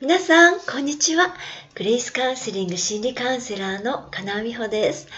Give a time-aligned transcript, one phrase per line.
[0.00, 1.34] 皆さん、こんにちは。
[1.74, 5.08] グレイスカウンセリング心理カウンセラーの金尾美穂です。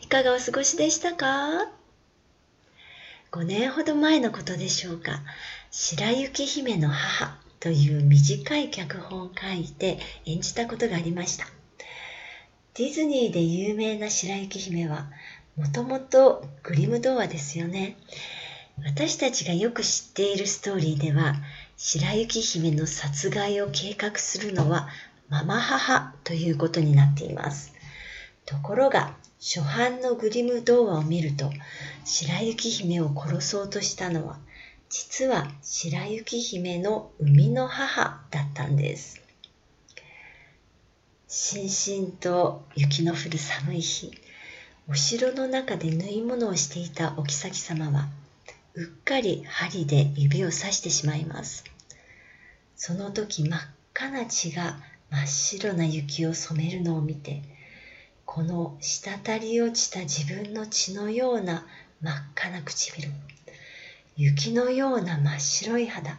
[0.00, 1.70] いかがお過ごしでしたか
[3.30, 5.20] ?5 年ほど前のことでしょうか。
[5.70, 11.46] 白雪姫の母という短い脚本を書いて演じたことがありました。
[12.74, 15.06] ディズニーで有名な白雪姫は、
[15.54, 17.96] もともとグリム童話ですよね。
[18.84, 21.36] 私たちがよく知っているストーリーでは、
[21.84, 24.88] 白雪姫の殺害を計画するのは
[25.28, 27.72] ママ母ということになっています。
[28.46, 31.50] ところが、初版のグリム童話を見ると、
[32.04, 34.38] 白雪姫を殺そうとしたのは、
[34.90, 39.20] 実は白雪姫の生みの母だったんです。
[41.26, 44.12] しんしんと雪の降る寒い日、
[44.88, 48.08] お城の中で縫い物をしていたお妃様は、
[48.74, 51.71] うっかり針で指を刺してしまいます。
[52.84, 53.60] その時真っ
[53.94, 54.76] 赤な血が
[55.08, 57.40] 真っ白な雪を染めるのを見て、
[58.24, 61.64] この滴り落ちた自分の血のような
[62.00, 63.08] 真っ赤な唇、
[64.16, 66.18] 雪のような真っ白い肌、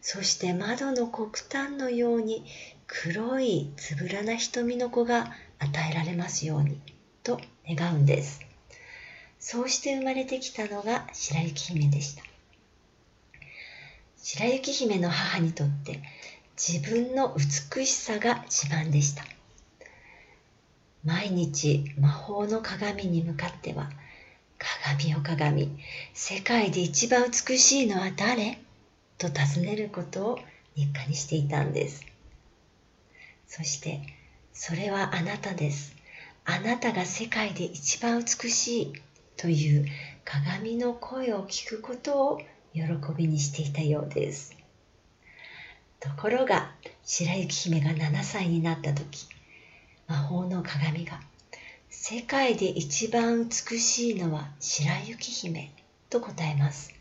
[0.00, 2.44] そして窓の黒炭のように
[2.88, 6.80] 黒いつぶらな瞳の子が与えられますように
[7.22, 8.40] と願うんです。
[9.38, 12.35] そうして生まれてきたのが白雪姫でした。
[14.28, 16.02] 白雪姫の母にとって
[16.56, 19.22] 自分の美しさが自慢でした。
[21.04, 23.88] 毎日魔法の鏡に向かっては、
[24.58, 25.70] 鏡よ鏡、
[26.12, 28.58] 世界で一番美しいのは誰？
[29.16, 30.38] と尋ねることを
[30.74, 32.04] 日課にしていたんです。
[33.46, 34.00] そして、
[34.52, 35.94] それはあなたです。
[36.44, 38.92] あなたが世界で一番美しい
[39.36, 39.86] という
[40.24, 42.42] 鏡の声を聞くことを
[42.76, 42.84] 喜
[43.16, 44.56] びにしていたようです。
[45.98, 46.70] ところが
[47.04, 49.26] 白雪姫が7歳になった時
[50.06, 51.20] 魔法の鏡が
[51.88, 55.72] 世界で一番美しいのは白雪姫
[56.10, 56.92] と答えます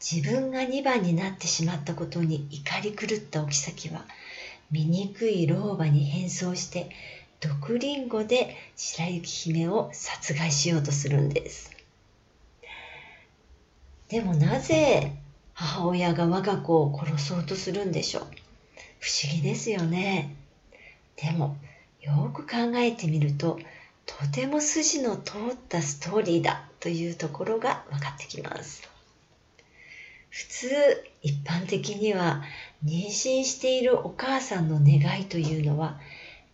[0.00, 4.06] 自分が2番になってしまったことに怒り狂ったお妃は
[4.70, 6.90] 醜い老婆に変装して
[7.40, 11.73] 毒リンゴで白雪姫を殺害しようとするんです
[14.08, 15.12] でもなぜ
[15.54, 18.22] 母親が我が子を殺そうとするんでしょう？
[19.00, 20.34] 不思議ですよね。
[21.16, 21.56] でも
[22.00, 23.58] よく考えてみると
[24.06, 28.82] とても筋の通ったストーリーだというところが分かってきます。
[30.28, 30.68] 普通
[31.22, 32.42] 一般的には
[32.84, 35.98] 妊娠しているお母さんの願いというのは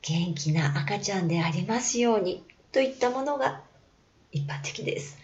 [0.02, 3.62] 元気な赤ちゃんでありますようにといったものが
[4.32, 5.18] 一般的です。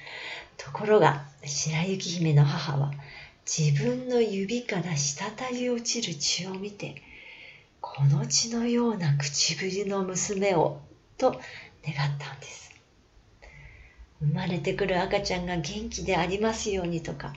[0.56, 2.92] ところが白雪姫の母は
[3.46, 7.02] 自分の指から滴り落ちる血を見て
[7.80, 10.80] この血のような唇の娘を
[11.18, 11.42] と願っ
[12.18, 12.66] たんです。
[14.20, 17.34] 生まれてくる赤ちゃんが元気でありますようにとか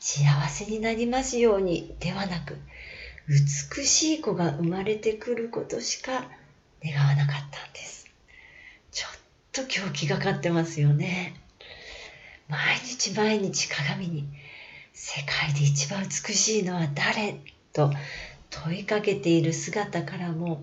[0.00, 2.56] 幸せになりますようにではなく
[3.28, 6.24] 美しい子が生まれてくることしか
[6.84, 8.06] 願わなかったんです。
[8.90, 9.10] ちょっ
[9.52, 11.41] と狂気がかってますよね。
[12.52, 14.28] 毎日毎日鏡に
[14.92, 17.40] 世界で一番美しいのは誰
[17.72, 17.90] と
[18.50, 20.62] 問いかけている姿からも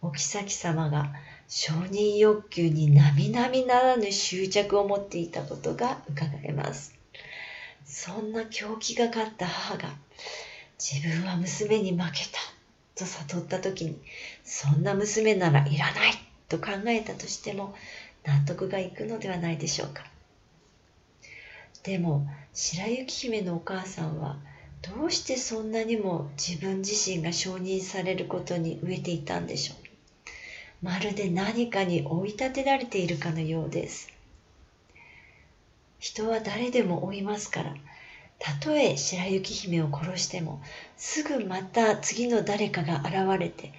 [0.00, 1.12] お妃様が
[1.46, 6.92] 承認欲求に並々ならぬ執着を持っていたことが伺えます。
[7.84, 9.90] そんな狂気がかった母が
[10.76, 12.40] 自分は娘に負けた
[12.96, 13.96] と悟った時に
[14.42, 16.14] そんな娘ならいらない
[16.48, 17.76] と考えたとしても
[18.24, 20.11] 納得がいくのではないでしょうか
[21.82, 24.38] でも白雪姫のお母さんは
[24.82, 29.76] どうしてそんなにも自分自身が承認されることに飢えていたんでしょう？
[30.82, 34.08] まるで何かに追い立てられているかのようです。
[36.00, 37.74] 人は誰でも追いますから。
[38.40, 40.60] たとえ白雪姫を殺しても
[40.96, 43.72] すぐまた次の誰かが現れて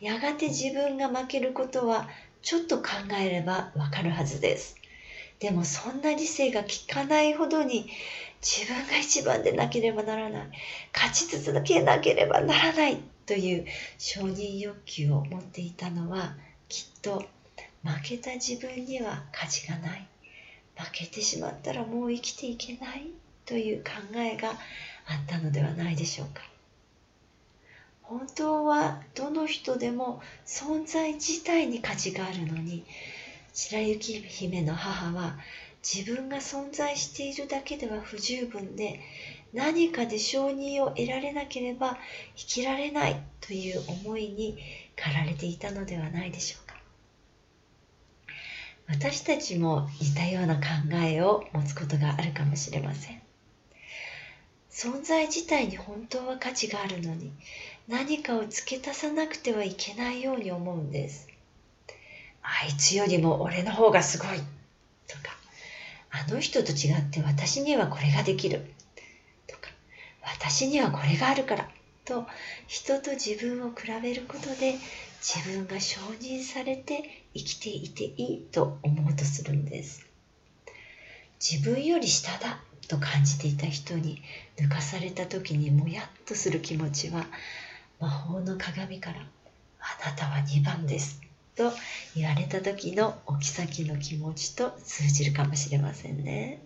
[0.00, 2.08] やがて自分が負けることは
[2.42, 2.84] ちょっと考
[3.20, 4.74] えればわかるはずです。
[5.40, 7.88] でもそんな理性が効かないほどに
[8.42, 10.48] 自分が一番でなければならない。
[10.92, 13.66] 勝ち続けなければならないという
[13.98, 16.34] 承認欲求を持っていたのは
[16.68, 17.24] きっと
[17.82, 20.08] 負けた自分には価値がない。
[20.76, 23.08] 負けてしまったらもう生きていけない
[23.44, 24.56] という考えがあっ
[25.26, 26.42] たのではないでしょうか。
[28.02, 32.84] 本当はどの人でも存在自体に価値があるのに
[33.60, 35.36] 白雪姫の母は
[35.82, 39.00] 自分が存在しているだけでは不十分で
[39.52, 41.98] 何かで承認を得られなければ
[42.36, 44.56] 生きられないという思いに
[44.94, 46.76] 駆られていたのではないでしょうか。
[48.86, 50.62] 私たちも似たような考
[51.04, 53.20] えを持つことがあるかもしれません。
[54.70, 57.32] 存在自体に本当は価値があるのに
[57.88, 61.26] 何かを付け足さなくてはいけないように思うんです。
[62.48, 64.38] あいつよりも俺の方がすごい。
[65.06, 65.36] とか
[66.10, 68.72] あの人と違って私にはこれができる。
[69.46, 69.70] とか
[70.22, 71.68] 私にはこれがあるから。
[72.04, 72.26] と
[72.66, 74.76] 人と自分を比べることで
[75.20, 80.06] 自分が承認されて生きていていいと思うとするんです。
[81.38, 82.60] 自分より下だ。
[82.88, 84.22] と感じていた人に
[84.56, 87.26] 抜かされた時にもやっとする気持ちは
[88.00, 89.26] 魔法の鏡から
[89.78, 91.20] 「あなたは2番です」
[91.58, 91.72] と
[92.14, 96.62] 言われた時の置き先の気持ちと通じるかもしれませんね。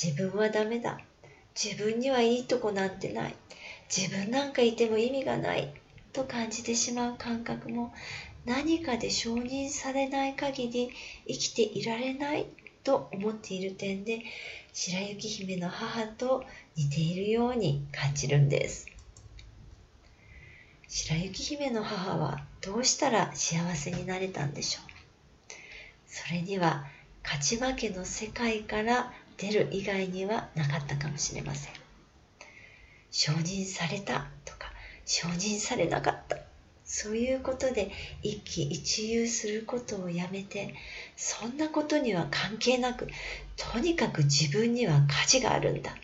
[0.00, 1.00] 自分はダメだ。
[1.60, 3.34] 自分にはいいとこなんてない。
[3.94, 5.74] 自分なんかいても意味がない。
[6.12, 7.92] と感じてしまう感覚も
[8.44, 10.90] 何かで承認されない限り
[11.26, 12.46] 生きていられない。
[12.84, 14.22] と思っている点で
[14.72, 16.44] 白雪姫の母と
[16.76, 18.91] 似ているように感じるんです。
[20.94, 24.84] 白雪姫の母はどうしたら幸せになれたんでしょう？
[26.06, 26.84] それには
[27.24, 31.72] 勝ち負けの世界から出る以外にはなかったかもしれません。
[33.10, 34.70] 承認されたとか
[35.06, 36.36] 承認されなかった。
[36.84, 37.90] そういうことで
[38.22, 40.74] 一喜一憂することをやめて
[41.16, 43.08] そんなことには関係なく
[43.56, 45.94] とにかく自分には価値があるんだ。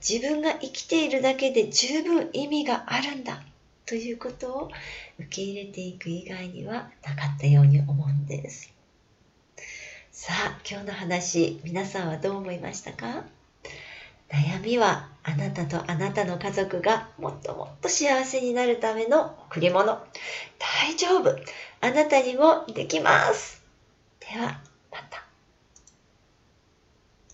[0.00, 3.42] 自分が生きているだけで十分意味があるんだ。
[3.90, 4.70] ということを
[5.18, 8.72] 受け入れていく以外にはなかったように思うんです
[10.12, 13.24] さあ今日の話皆さんはどう思いましたか？
[14.30, 19.98] 悩みはあなたとあなたの家族がもっともっと幸せになるための贈り物。
[20.60, 21.36] 大丈夫。
[21.80, 23.60] あなたにもできます。
[24.20, 24.60] では
[24.92, 25.24] また、